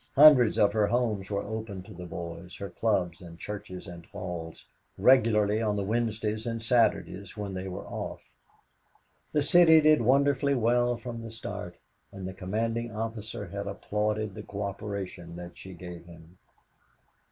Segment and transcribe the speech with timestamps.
[0.15, 4.65] Hundreds of her homes were open to the boys, her clubs and churches and halls
[4.97, 8.35] regularly on the Wednesdays and Saturdays when they were off.
[9.31, 11.77] The City did wonderfully well from the start,
[12.11, 16.39] and the commanding officer had applauded the coöperation that she gave him.